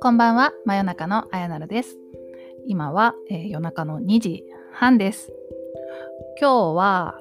[0.00, 1.98] こんばんは、真夜中のあやなるです。
[2.66, 5.32] 今は、えー、夜中の2時半です。
[6.40, 7.20] 今日は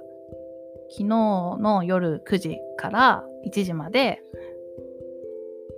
[0.91, 4.21] 昨日の夜9時から1時まで、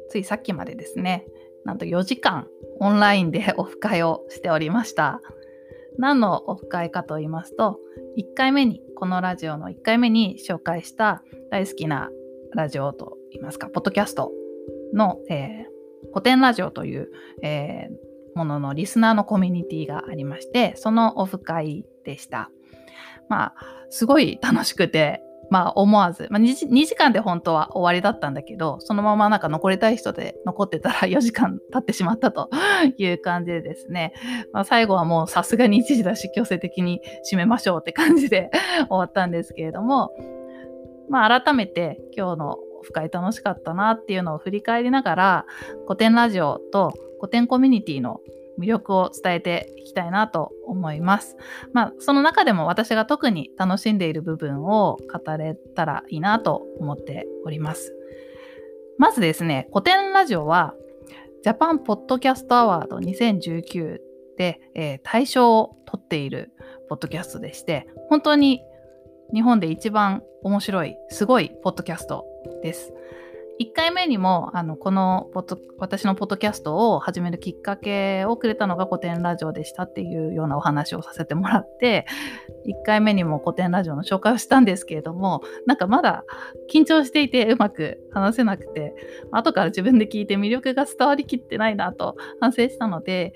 [0.09, 1.25] ついさっきまでですね、
[1.63, 2.47] なんと4時間
[2.79, 5.21] オンラインで オフ会をしておりました。
[5.97, 7.79] 何のオフ会かと言いますと、
[8.17, 12.11] 1回目に、このラジオの1回目に紹介した大好きな
[12.53, 14.31] ラジオといいますか、ポッドキャスト
[14.93, 17.09] の、えー、古典ラジオという、
[17.41, 22.51] えー、もののリスナーのコミュニティがありまして、そのオフ会でした。
[23.27, 23.55] まあ、
[23.89, 32.49] すごい楽しくて、まあ思わず、まあ2、2時間で本当は終わりだったんだけど、そのままなんか残りたい人で残ってたら 4時間経ってしまったと
[32.97, 34.13] いう感じでですね、
[34.53, 38.49] まあ、最後はもうさすがに1時だし強制的に締めましょうって感じで
[38.87, 40.15] 終わったんですけれども、
[41.09, 45.45] まあ改めて今日の深い楽しかったなっていうのを振り返りながら
[45.85, 48.21] 古典ラジオと古典コミュニティの
[48.61, 51.35] 魅力を伝えていきたいなと思います。
[51.73, 57.95] まあ、その中でも私が特に楽しんでいる部分を語れたらいいなと思っております。
[58.97, 60.75] まずですね、古典ラジオは
[61.43, 63.97] ジャパンポッドキャストアワード2019
[64.37, 66.51] で、えー、大賞を取っている
[66.87, 68.61] ポッドキャストでして、本当に
[69.33, 72.25] 日本で一番面白い、すごいポッドキャスト
[72.61, 72.93] です。
[73.61, 82.07] 1回目にもあのこのポッド私のポッドキャストを始めるきっかけをくれたのが古典ラジオでしたっていうようなお話をさせてもらって
[82.65, 86.25] 1回目にも古典ラジオの紹介をしたんですけれどもなんかまだ
[86.73, 88.95] 緊張していてうまく話せなくて
[89.31, 93.35] 後から自分で聞いて魅力が伝わりきってないなと反省したので、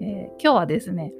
[0.00, 1.12] えー、今日はですね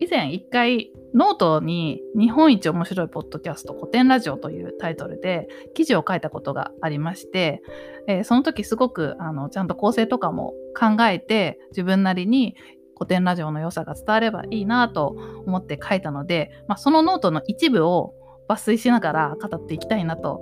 [0.00, 7.62] 以前一回ノートに日本一面白いポッドキャストコテンラジオというタイトルで記事を書いたことがありまして、
[8.08, 12.56] えー、その時すごくあのちゃんと構成とかも考えて自分なりに
[12.96, 15.08] コテンラジオの良さが伝わればいいなと
[15.46, 18.14] 思って書いたので、まあ、そのノートの一部を
[18.48, 20.34] 抜粋しながら語っていきたいなと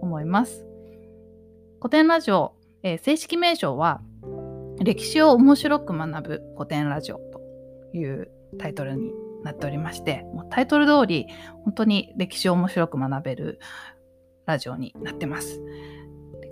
[0.00, 0.66] 思います。
[1.80, 4.00] コテンラジオ、えー、正式名称は
[4.80, 7.40] 歴史を面白く学ぶ古典ラジオと
[7.92, 11.26] いうタイトルになっておりましてもうタイトル通り
[11.64, 13.60] 本当に歴史を面白く学べる
[14.46, 15.60] ラジオになってます。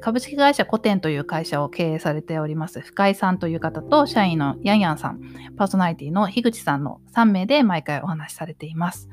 [0.03, 5.21] 株式会社古典という会社を経営されております深井さんという方と社員のヤンヤンさん、
[5.57, 9.09] パーソナリティの樋口さんの3名で毎回お話しされています。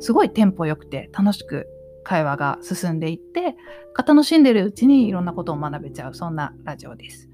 [0.00, 1.66] すごいテンポ良くて楽しく
[2.04, 3.56] 会話が進んでいって、
[3.96, 7.30] 楽しんでるうちにいろんなことを学べちゃう、そんなラジオです。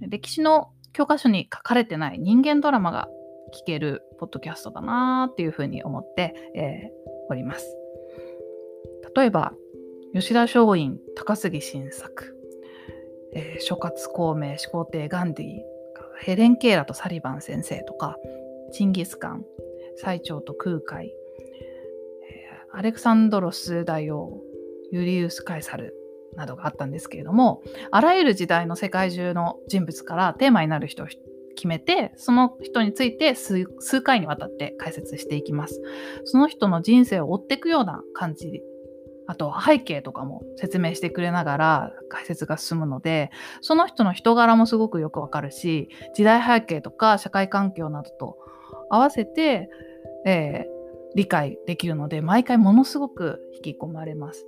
[0.00, 3.08] 歴史の教科書に書かれてない人間ドラマが
[3.50, 7.76] 聞けるポッドキャストだなっていうふうに思って、えー、おります。
[9.14, 9.52] 例えば、
[10.14, 12.36] 吉田松陰、高杉晋作、
[13.32, 15.46] えー、諸葛孔明、始皇帝ガンディ、
[16.20, 18.16] ヘレン・ケーラとサリバン先生とか、
[18.72, 19.44] チンギス・カン、
[19.96, 24.40] 最長と空海、えー、アレクサンドロス大王、
[24.90, 25.94] ユリウス・カイサル
[26.36, 31.06] などがあったんですけれども、あらゆる時代の世界中の人物からテーマになる人
[31.56, 33.66] 決めてその人について数
[34.02, 35.80] 回にわたって解説していきます。
[36.24, 38.62] その人の人生を追っていくような感じ。
[39.26, 43.30] あと背景とかも説明してくれながら解説が進むので
[43.60, 48.38] その人の人柄もすごくよくわかるし時代背景とか社会環境などと
[48.90, 49.70] 合わせて、
[50.26, 54.44] えー、理解できるので毎回ものすごく引き込まれます。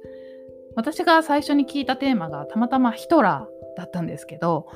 [0.75, 4.67] 私が最初に聞いたテーマがたまたまヒトラーだったんですけど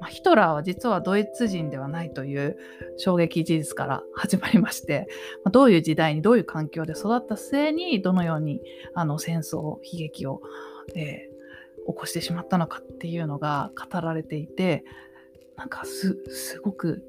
[0.00, 2.56] まあ、ヒトラーは実はドイツ人ではないという
[2.96, 5.08] 衝撃事実から 始まりまして、
[5.44, 8.60] まあ、どういう時代にどういう環境で育った末にどのように
[8.94, 10.42] あの戦争悲劇を、
[10.94, 14.84] えー、起こしてしまったのかっていうのが語られていて
[15.56, 16.16] なんかす
[16.62, 17.04] ごく、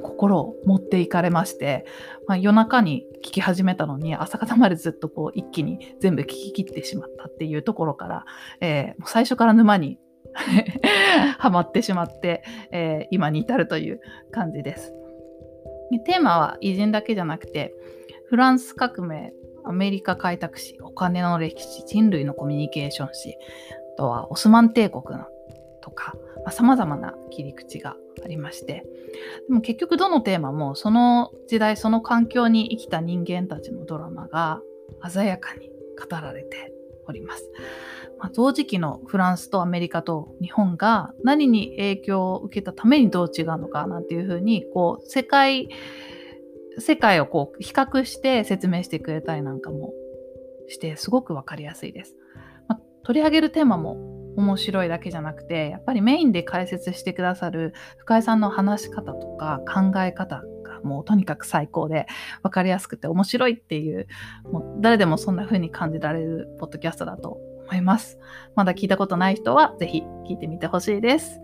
[0.00, 1.84] 心を持っていかれまして、
[2.26, 8.24] まあ、夜中に聞き始めたのに朝方までずっとこう一気に全部聞き切ってしまったっていうところから、
[8.60, 9.98] えー、最初から沼に
[11.38, 14.94] ハマってしまって、えー、今に至るという感じです。
[16.00, 17.74] テーマは偉人だけじゃなくて
[18.26, 19.32] フランス革命
[19.64, 23.36] アメリカ開拓史お金の歴史人類のコミュニケーション史
[23.94, 25.26] あとはオスマン帝国の
[25.82, 26.14] とか
[26.50, 28.84] さまざ、まな切り口がありまして
[29.48, 34.60] でも結局どのテーマもその時代その環境に生きた人間たちのドラマが
[35.08, 36.72] 鮮やかに語られて
[37.06, 37.50] おります。
[38.18, 45.68] まあ、同時期のフランスとアメリカと日本が何に影響を受けたためにどう違うのかなんていうふうにこう世界
[46.78, 49.92] 世界をこう比較して説明してくれたりなんかも
[50.68, 52.16] してすごく分かりやすいです。
[52.68, 60.42] まあ、取り上げるテーマも面白いだけじゃなくてやっぱりメインで解説してくださる深井さんの話し方とか考え方
[60.84, 62.06] もうとにかく最高で
[62.42, 64.06] 分かりやすくて面白いっていう
[64.50, 68.18] もう誰でもそんな風に感じられるポッドキャストだと思います。
[68.54, 71.40] まだ聞いたことない人はぜひ聞いてみてほしいです。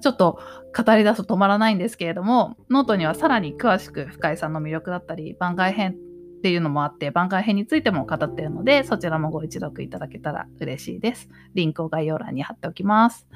[0.00, 0.38] ちょっと
[0.76, 11.28] 語り出すと止まらないんですけれども、ノートにはさらに詳しく深井さんの魅力だったり、番外編っていうのもあって、番外編についても語っているので、そちらもご一読いただけたら嬉しいです。
[11.54, 13.26] リンクを概要欄に貼っておきます。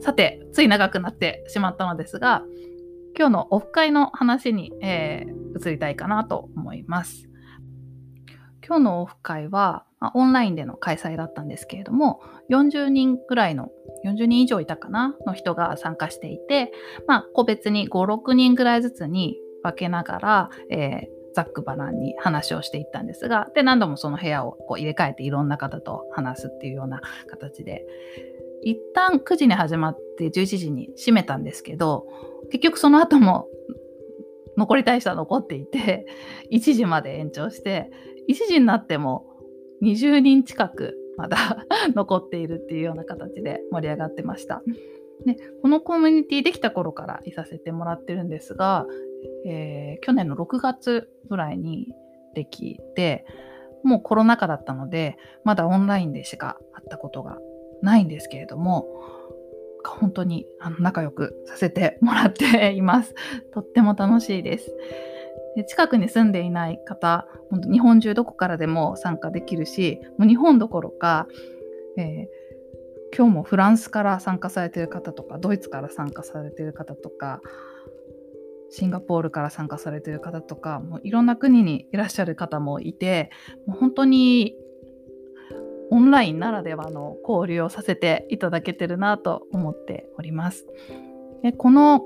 [0.00, 2.44] さて、つい長くなってしまったのですが、
[3.16, 7.28] 今日のオフ会の話に、えー、移りたいかなと思います。
[8.66, 12.20] 今日のオフ会は、まあ、オンラインでの開催だったんですけれども、
[12.50, 13.68] 40人くらいの、
[14.04, 16.72] 40人以上いたかなの人が参加していて、
[17.06, 27.86] まあ、個別に5、6人くらいずつに分けながら、えーざっくばらんに話をしていったんですが、で、何度もその部屋をこう入れ替えていろんな方と話すっていうような形で、
[28.62, 32.06] 一旦9時に始まって11時に閉めたんですけど、
[32.50, 33.46] 結局その後も
[34.56, 36.06] 残りたい人は残っていて、
[36.52, 37.90] 1時まで延長して、
[38.28, 39.26] 1時になっても
[39.82, 44.62] 20人近くまだ 残っているっていうような形で盛り上がってました。
[45.26, 48.86] でこのコミュニティできた頃からいさせてもらってるんですが、
[49.44, 51.92] えー、去年の6月ぐらいに
[52.34, 53.26] できて
[53.82, 57.36] もうコロナ禍だったのでまだオンラインでしか会ったことが
[57.82, 58.86] ないんですけれども
[59.84, 63.14] 本当にあの仲良くさせてもらっています。
[63.52, 64.74] とっても楽しいです。
[65.56, 71.26] で近くに住んでいない方、本当日本中どこからでも参加できるし、もう日本どころか、
[71.96, 77.40] えー、今日もフランスから参加されている方とか、ドイツから参加されている方とか、
[78.68, 83.30] シンガポールから参加されている方とか、もういろんな国にいらっしゃる方もいて、
[83.66, 84.56] もう本当に
[85.90, 90.66] オンラインならではの交流をさせていただけてるなと思っております。
[91.42, 92.02] でこの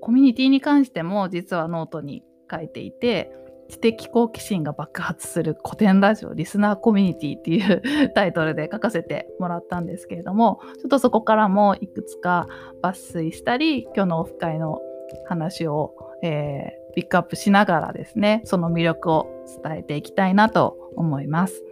[0.00, 3.32] コミュニティに関しても実はノートに書いていて
[3.68, 12.46] 知的好奇心が爆発するコテンラジオリスナーコミュニティっていうタイトルで書かせてもらったんですけれどもちょっとそこからもいくつか
[12.82, 14.80] 抜粋したり今日のオフ会の
[15.26, 19.26] 話を、えー、ピックアップしながらですねその魅力を
[19.62, 21.62] 伝えていきたいなと思います。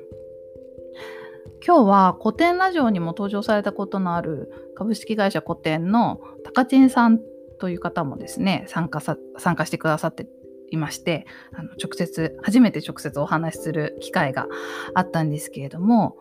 [1.64, 7.20] 今日は古典ラジオにも登場されたことのある株式会社古典の高知さん
[7.58, 10.26] という方もですね参加さ参加してくださって
[10.70, 14.47] いましてあの直接初めて直接お話しする機会が
[14.94, 16.17] あったんですけれども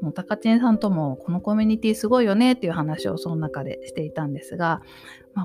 [0.00, 4.82] もう高知さんともこのコミュニティすごいよねっていう話をその中でしていたんですが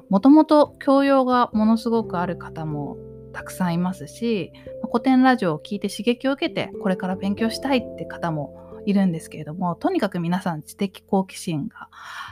[0.10, 2.98] もともと教養がものすごくある方も
[3.34, 4.52] たくさんいますし
[4.92, 11.90] 古典ラジオを聞いて刺激を受けてこれから勉強したいって方もいるんですけれどもとにかく皆さん知的好奇心が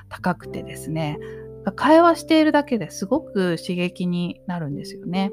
[0.07, 1.19] 高くてですね
[1.75, 5.31] 会話しているだけですごく刺激になるんですよね。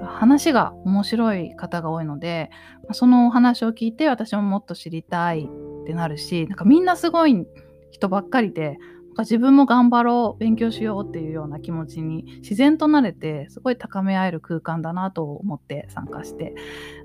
[0.00, 2.50] 話が面白い方が多いので
[2.92, 7.46] そのお話を聞いて私ももっと知りたいってなるしなんかみんなすごい
[7.90, 8.78] 人ばっかりで
[9.18, 16.54] 自分も頑張ろう勉強しようっていうような気持ちに自然となれてすごい高め合える空間だなと思って参加して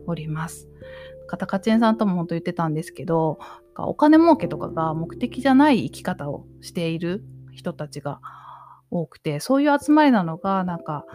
[0.08, 0.68] おります。
[1.28, 3.38] カタカチェンさんとも本当言ってたんですけど
[3.76, 8.22] お金儲けとかが目的じゃない生き方をしている人たちが
[8.90, 11.06] 多くてそういう集まりなのがなんか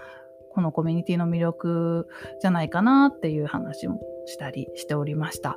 [0.52, 2.08] このコミュニティの魅力
[2.40, 5.56] じゃないかなっていう話もしたりしておりました。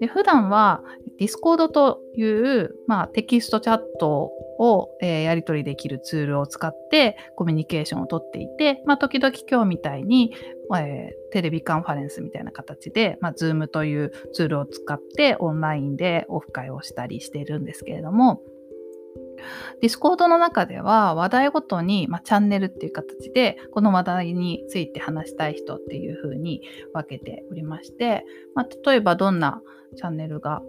[0.00, 0.82] で普段は
[1.18, 10.32] Discord という、まあ、テキストチャットを、えー、やり取りできるツールを使ってコミュニケーションをとっていて、まあ、時々今日みたいに、
[10.76, 18.42] えー、テレビカンファレンスみたいな形で、まあ、Zoom というツールを使ってオンラインでオフ会をしたりしているんですけれども、
[19.80, 29.62] Discord の中では話題ごとに、まあ、チャンネルっていう形でこの話題について話したい人っていう風に分けておりまして、まあ、例えばどんな
[29.96, 30.62] チャンネルが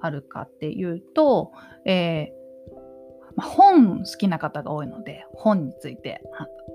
[0.00, 1.52] あるかっていうと、
[1.86, 2.34] えー、
[3.36, 6.20] ま、本好きな方が多いので本について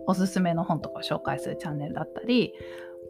[0.08, 2.54] おすすめの本とかを紹介するチャンネルだったり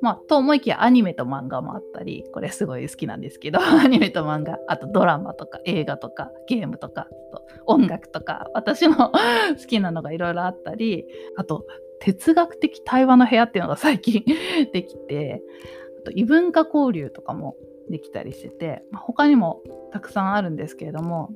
[0.01, 8.95] まあ、と思いきやアニメと漫画もあったり、これすごい好きなんですけど、 アニメと漫画、あとドラマとか映画とかゲームとか、と音楽とか、私の
[9.59, 11.65] 好きなのがいろいろあったり、あと
[11.99, 14.23] 哲学的対話の部屋っていうのが最近
[14.71, 15.41] できて、
[15.99, 17.57] あと異文化交流とかも
[17.89, 21.31] できたりしてて、まあ、他にもたくさんあるんですけれども、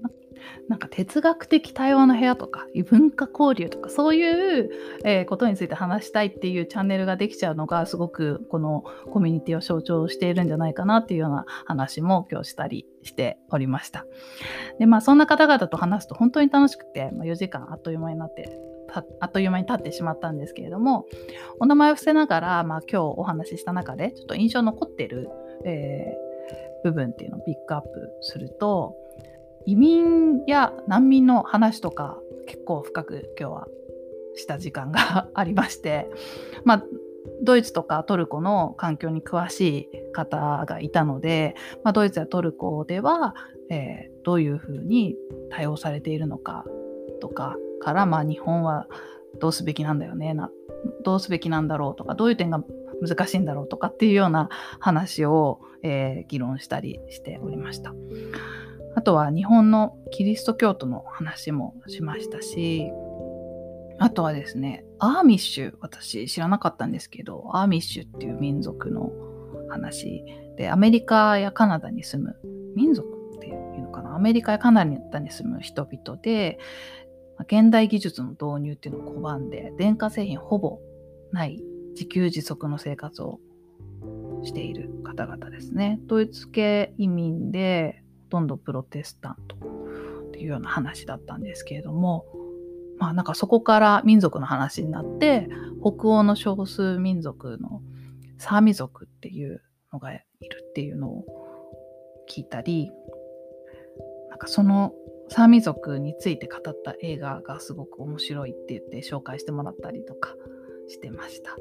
[0.68, 4.70] なんか哲学的対話の部屋とか異文化交流とかそういう、
[5.04, 14.06] え、ことについて話したいっていうチャンネルができちゃうのがすごくこのコミュニティを象徴しているんじゃないかなっていうような話も今日したりしておりました。
[14.80, 18.58] でまあそんな方々と話すと本当に楽しくて、まあ、4時間あっという間になって
[19.20, 21.06] あっという間に経ってしまったんですけれども
[21.60, 25.30] お名前を伏せながら、まあ、今日お話しした中でちょっと印象残ってる、
[25.66, 27.90] えー、部分っていうのをピックアップ
[28.22, 28.96] すると
[29.66, 33.68] 移民や難民の話とか結構深く今日は
[34.36, 36.10] した時間が ありまして
[36.64, 36.84] まあ
[37.42, 43.36] ドイツとかトルコの環境に詳しい方がいたので、まあ、ドイツやトルコでは、
[43.70, 45.16] えー、どういうふうに
[45.50, 46.66] 対応されているのか
[47.22, 48.88] とかから、まあ、日本は
[49.40, 50.52] どうすべきなんだよねな
[51.04, 52.64] どうすべきなんだろうとかどういう点が
[53.02, 57.94] 難しいんだろうとかっていうような話を、えー、議論したりしておりました。
[58.96, 62.92] あとは日本のキリスト教徒の話もしましたし、
[64.00, 69.12] あとはですね、アーミッシュ、私知らなかったんですけど、アーミッシュっていう民族の
[69.70, 70.24] 話
[70.58, 72.36] で、アメリカやカナダに住む
[72.76, 76.60] 民族っていうのかな、アメリカやカナダに住む人々で、
[77.40, 80.80] 現代技術の導入っていうのを拒んで、電化製品ほぼ
[81.32, 81.62] ない
[81.94, 83.40] 自給自足の生活を
[84.44, 86.00] している方々ですね。
[86.06, 88.03] ドイツ系移民で、
[88.34, 89.56] とんどプロテスタント
[90.30, 92.26] っていうような話だったんですけれども
[92.98, 95.48] まあなんかそこから民族の話になって
[95.82, 97.84] 北欧の少数民族の
[98.40, 99.62] サーミ族っていう
[99.92, 100.18] のがい
[100.50, 101.26] るっていうのを
[102.28, 102.90] 聞いたり
[104.32, 104.94] なんかその
[105.30, 110.34] サーミ族について語った映画がすごく面白いって言って紹介してもらったりとか
[110.88, 111.56] してました。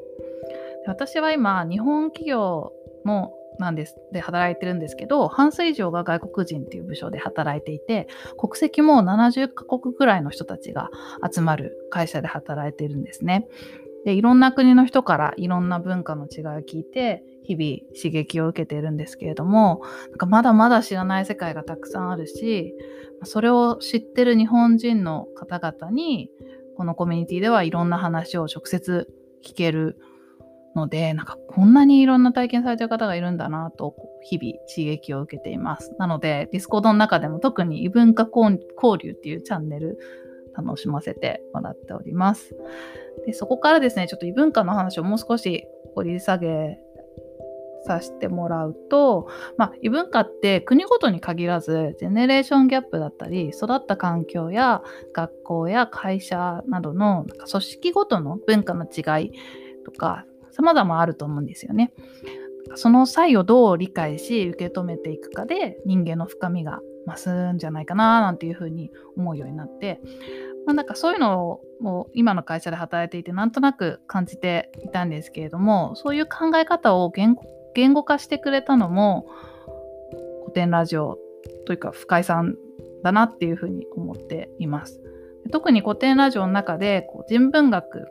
[0.86, 2.72] 私は今日本企業
[3.04, 10.90] のなんですで働いてるんですけど半数以上が外国人っていう部署で働いていて国籍も70カ国ぐらいの人たちが
[11.30, 13.46] 集まる会社で働いてるんですね。
[14.04, 22.74] でいろんな国の人からいろんな文化の違いを聞いて日々刺激を受けているんですけれどもなんかまだまだ知らない世界がたくさんあるし
[23.24, 26.30] それを知ってる日本人の方々に
[26.76, 29.08] このコミュニティではいろんな話を直接
[29.44, 29.96] 聞ける
[30.74, 35.94] ので、なんかこんなにいろんな体験されてる方がいるんだなと、日々刺激を受けています。
[35.98, 38.58] なので、 Discord の中でも特に異文化交
[38.98, 39.98] 流っていうチャンネル
[40.56, 42.54] 楽しませてもらっております。
[43.26, 46.78] でそこからですね、ちょっと異文化の話をもう少し掘り下げ
[47.84, 59.32] させてもらうと、まあ、異文化って国ごとに限らずジェネレーションギャップだったり育った環境や学校や会社などのなんか組織ごとの文化の違い
[59.84, 61.92] とか様々あると思うんですよね。
[62.74, 70.00] その際をどう理解し受け止めていくかで人間の深みが増すんじゃないかななんていうふうに思うようになって、
[70.66, 77.34] まあ、なんかそういうのを今の会社で働いていてなんとなく感じていたんですけれどもそういう考え方を言
[77.92, 79.26] 語化してくれたのも
[80.44, 81.18] 古典ラジオ
[81.66, 82.56] というか深井さん
[83.02, 85.00] だなっていうふうに思っています。
[85.50, 88.06] 特に古典ラジオの中でこう人文学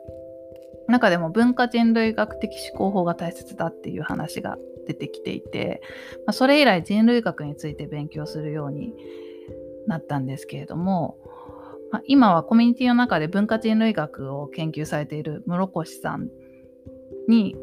[0.88, 5.80] 中でも文化人類学的思考法が大切だっていう話が出てきていて、
[6.26, 8.94] まあ、それ以来人類学について勉強するように
[9.86, 11.18] なったんですけれども、
[11.90, 16.28] まあ、今はコミュニティの中で文化人類学を研究されている室越さん
[17.28, 17.56] に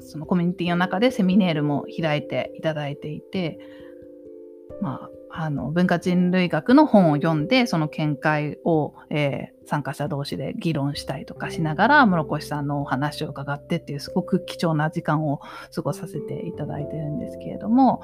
[0.00, 3.58] そのコミュニティの中でセミネールも開いていただいていて、
[4.80, 5.10] まあ、
[5.42, 15.40] あの文化人類学の本を読んでその見解を、えー、参加者同士で議論したりとかしながら室越さんのお話を伺ってっていうすごく貴重な時間を
[15.74, 18.02] 過ごさせていただいてるんですけれども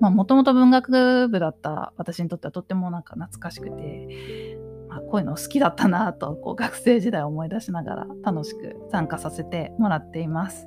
[0.00, 4.58] もともと文学部だった私にとってはとってもなんか懐かしくて、
[4.88, 10.66] まあ、こういうの好きだったなとこう学生時代を思い出しながら楽しく参加させてもらっています。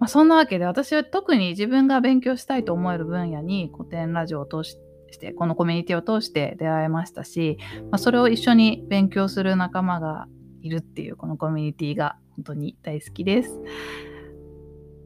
[0.00, 7.58] まあ、そんなわけで私は特に自分が勉強したいと思える分野に古典ラジオを通してしてこのコミュニティを通して出会えましたし、
[7.90, 10.26] まあ、それを一緒に勉強する仲間が
[10.62, 13.60] いるっていうこのコミュニティが本当に大好きです。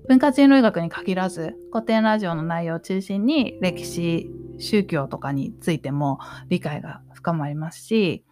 [0.08, 6.18] 文化人類学に限らず古典ラジオの内容を中心に歴史宗教とかについても
[6.48, 8.24] 理解が深まりますし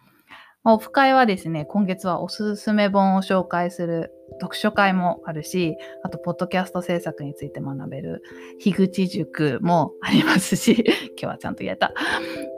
[0.63, 8.23] オフ会はですね今月はおすすめ本を紹介する読書会もあるし、あと、ポッドキャスト制作について学べる、
[8.59, 10.83] 樋口塾もありますし、
[11.17, 11.93] 今日はちゃんと言えた。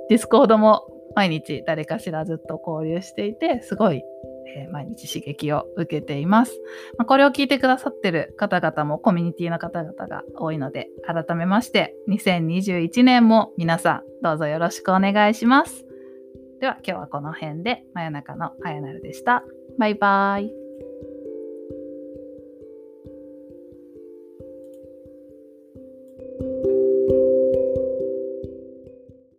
[0.09, 4.03] Discord も毎日誰かしらずっと交流していて、すごい、
[4.55, 6.59] えー、毎日刺激を受けています。
[6.97, 15.92] まあ、これを聞いてくださってる方々もコミュニティの方々が多いので、改めまして、2021年も皆さんどうぞよろしくお願いします。
[16.63, 19.43] では今日はこの辺で真夜中のあやなるでした。
[19.77, 20.62] バイバイ。